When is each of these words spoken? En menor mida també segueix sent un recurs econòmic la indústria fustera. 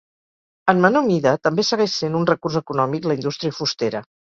En 0.71 0.79
menor 0.85 1.05
mida 1.09 1.33
també 1.49 1.67
segueix 1.69 1.99
sent 1.99 2.17
un 2.21 2.27
recurs 2.31 2.59
econòmic 2.63 3.09
la 3.13 3.21
indústria 3.21 3.57
fustera. 3.63 4.07